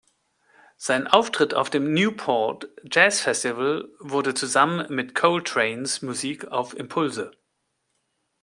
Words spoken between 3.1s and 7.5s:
Festival wurde zusammen mit Coltranes Musik auf Impulse!